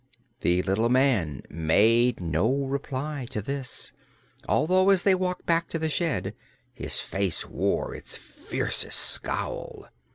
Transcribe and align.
The 0.39 0.63
little 0.63 0.89
man 0.89 1.43
made 1.47 2.19
no 2.19 2.49
reply 2.51 3.27
to 3.29 3.39
this, 3.39 3.93
although 4.49 4.89
as 4.89 5.03
they 5.03 5.13
walked 5.13 5.45
back 5.45 5.69
to 5.69 5.77
the 5.77 5.89
shed 5.89 6.33
his 6.73 6.99
face 6.99 7.45
wore 7.47 7.93
its 7.93 8.17
fiercest 8.17 8.99
scowl. 8.99 9.85